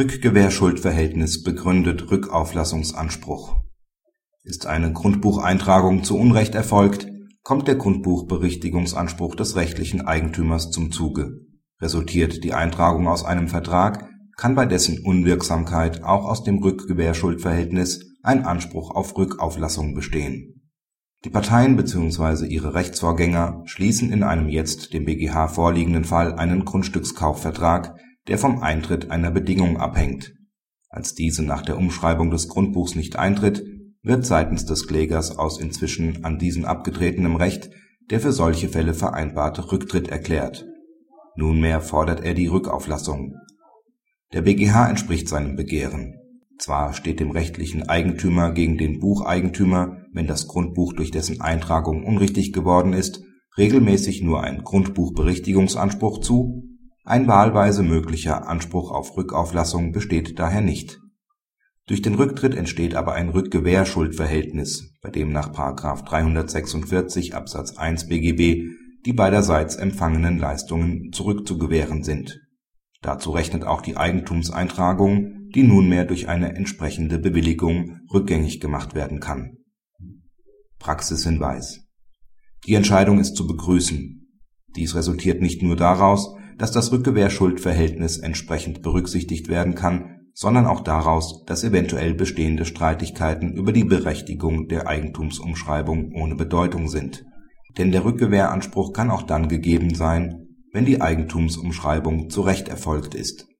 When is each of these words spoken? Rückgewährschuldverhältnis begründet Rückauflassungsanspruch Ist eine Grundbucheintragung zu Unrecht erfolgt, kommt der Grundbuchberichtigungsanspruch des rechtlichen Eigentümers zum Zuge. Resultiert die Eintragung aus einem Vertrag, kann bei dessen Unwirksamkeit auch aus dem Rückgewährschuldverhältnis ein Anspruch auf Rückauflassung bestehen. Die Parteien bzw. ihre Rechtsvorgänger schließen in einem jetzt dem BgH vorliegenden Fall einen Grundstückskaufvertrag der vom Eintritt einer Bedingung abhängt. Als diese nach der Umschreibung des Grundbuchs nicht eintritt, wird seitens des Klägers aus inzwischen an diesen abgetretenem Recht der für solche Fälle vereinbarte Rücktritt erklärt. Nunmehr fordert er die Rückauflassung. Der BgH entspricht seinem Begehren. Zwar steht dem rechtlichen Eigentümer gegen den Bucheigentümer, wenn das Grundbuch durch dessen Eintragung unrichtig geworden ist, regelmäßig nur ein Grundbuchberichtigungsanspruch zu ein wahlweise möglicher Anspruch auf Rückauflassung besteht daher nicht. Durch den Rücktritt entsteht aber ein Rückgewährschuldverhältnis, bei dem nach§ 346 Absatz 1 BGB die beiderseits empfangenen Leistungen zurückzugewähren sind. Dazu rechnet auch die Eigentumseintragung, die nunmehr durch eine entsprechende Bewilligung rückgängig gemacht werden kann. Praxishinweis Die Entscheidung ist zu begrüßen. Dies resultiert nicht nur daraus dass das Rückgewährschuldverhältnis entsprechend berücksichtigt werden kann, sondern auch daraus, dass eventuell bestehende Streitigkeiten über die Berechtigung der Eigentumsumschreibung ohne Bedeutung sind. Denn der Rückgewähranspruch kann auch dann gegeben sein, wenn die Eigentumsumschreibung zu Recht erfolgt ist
Rückgewährschuldverhältnis 0.00 1.42
begründet 1.42 2.10
Rückauflassungsanspruch 2.10 3.56
Ist 4.42 4.64
eine 4.64 4.94
Grundbucheintragung 4.94 6.04
zu 6.04 6.16
Unrecht 6.16 6.54
erfolgt, 6.54 7.06
kommt 7.42 7.68
der 7.68 7.74
Grundbuchberichtigungsanspruch 7.74 9.34
des 9.34 9.56
rechtlichen 9.56 10.00
Eigentümers 10.00 10.70
zum 10.70 10.90
Zuge. 10.90 11.40
Resultiert 11.82 12.42
die 12.44 12.54
Eintragung 12.54 13.08
aus 13.08 13.26
einem 13.26 13.48
Vertrag, 13.48 14.08
kann 14.38 14.54
bei 14.54 14.64
dessen 14.64 15.04
Unwirksamkeit 15.04 16.02
auch 16.02 16.24
aus 16.24 16.44
dem 16.44 16.62
Rückgewährschuldverhältnis 16.62 18.00
ein 18.22 18.46
Anspruch 18.46 18.92
auf 18.92 19.14
Rückauflassung 19.18 19.94
bestehen. 19.94 20.70
Die 21.26 21.30
Parteien 21.30 21.76
bzw. 21.76 22.46
ihre 22.46 22.72
Rechtsvorgänger 22.72 23.64
schließen 23.66 24.10
in 24.10 24.22
einem 24.22 24.48
jetzt 24.48 24.94
dem 24.94 25.04
BgH 25.04 25.48
vorliegenden 25.48 26.04
Fall 26.04 26.36
einen 26.36 26.64
Grundstückskaufvertrag 26.64 27.98
der 28.30 28.38
vom 28.38 28.62
Eintritt 28.62 29.10
einer 29.10 29.30
Bedingung 29.30 29.76
abhängt. 29.76 30.32
Als 30.88 31.14
diese 31.14 31.42
nach 31.42 31.62
der 31.62 31.76
Umschreibung 31.76 32.30
des 32.30 32.48
Grundbuchs 32.48 32.94
nicht 32.94 33.16
eintritt, 33.16 33.64
wird 34.02 34.24
seitens 34.24 34.64
des 34.64 34.86
Klägers 34.86 35.36
aus 35.36 35.60
inzwischen 35.60 36.24
an 36.24 36.38
diesen 36.38 36.64
abgetretenem 36.64 37.36
Recht 37.36 37.70
der 38.10 38.20
für 38.20 38.32
solche 38.32 38.68
Fälle 38.68 38.92
vereinbarte 38.92 39.70
Rücktritt 39.70 40.08
erklärt. 40.08 40.66
Nunmehr 41.36 41.80
fordert 41.80 42.24
er 42.24 42.34
die 42.34 42.48
Rückauflassung. 42.48 43.36
Der 44.32 44.42
BgH 44.42 44.88
entspricht 44.90 45.28
seinem 45.28 45.56
Begehren. 45.56 46.16
Zwar 46.58 46.92
steht 46.92 47.20
dem 47.20 47.30
rechtlichen 47.30 47.88
Eigentümer 47.88 48.52
gegen 48.52 48.78
den 48.78 48.98
Bucheigentümer, 48.98 49.98
wenn 50.12 50.26
das 50.26 50.48
Grundbuch 50.48 50.92
durch 50.92 51.10
dessen 51.10 51.40
Eintragung 51.40 52.04
unrichtig 52.04 52.52
geworden 52.52 52.92
ist, 52.92 53.22
regelmäßig 53.56 54.22
nur 54.22 54.42
ein 54.42 54.62
Grundbuchberichtigungsanspruch 54.64 56.20
zu 56.20 56.69
ein 57.10 57.26
wahlweise 57.26 57.82
möglicher 57.82 58.46
Anspruch 58.46 58.92
auf 58.92 59.16
Rückauflassung 59.16 59.90
besteht 59.90 60.38
daher 60.38 60.60
nicht. 60.60 61.00
Durch 61.88 62.02
den 62.02 62.14
Rücktritt 62.14 62.54
entsteht 62.54 62.94
aber 62.94 63.14
ein 63.14 63.30
Rückgewährschuldverhältnis, 63.30 64.94
bei 65.02 65.10
dem 65.10 65.32
nach§ 65.32 65.52
346 66.04 67.34
Absatz 67.34 67.76
1 67.76 68.06
BGB 68.06 68.70
die 69.04 69.12
beiderseits 69.12 69.74
empfangenen 69.74 70.38
Leistungen 70.38 71.10
zurückzugewähren 71.12 72.04
sind. 72.04 72.38
Dazu 73.02 73.32
rechnet 73.32 73.64
auch 73.64 73.82
die 73.82 73.96
Eigentumseintragung, 73.96 75.48
die 75.52 75.64
nunmehr 75.64 76.04
durch 76.04 76.28
eine 76.28 76.54
entsprechende 76.54 77.18
Bewilligung 77.18 77.98
rückgängig 78.12 78.60
gemacht 78.60 78.94
werden 78.94 79.18
kann. 79.18 79.56
Praxishinweis 80.78 81.88
Die 82.66 82.74
Entscheidung 82.74 83.18
ist 83.18 83.34
zu 83.34 83.48
begrüßen. 83.48 84.28
Dies 84.76 84.94
resultiert 84.94 85.42
nicht 85.42 85.60
nur 85.60 85.74
daraus 85.74 86.36
dass 86.60 86.72
das 86.72 86.92
Rückgewährschuldverhältnis 86.92 88.18
entsprechend 88.18 88.82
berücksichtigt 88.82 89.48
werden 89.48 89.74
kann, 89.74 90.20
sondern 90.34 90.66
auch 90.66 90.80
daraus, 90.80 91.44
dass 91.46 91.64
eventuell 91.64 92.12
bestehende 92.12 92.66
Streitigkeiten 92.66 93.54
über 93.54 93.72
die 93.72 93.84
Berechtigung 93.84 94.68
der 94.68 94.86
Eigentumsumschreibung 94.86 96.12
ohne 96.12 96.34
Bedeutung 96.34 96.88
sind. 96.88 97.24
Denn 97.78 97.92
der 97.92 98.04
Rückgewähranspruch 98.04 98.92
kann 98.92 99.10
auch 99.10 99.22
dann 99.22 99.48
gegeben 99.48 99.94
sein, 99.94 100.48
wenn 100.72 100.84
die 100.84 101.00
Eigentumsumschreibung 101.00 102.28
zu 102.28 102.42
Recht 102.42 102.68
erfolgt 102.68 103.14
ist 103.14 103.49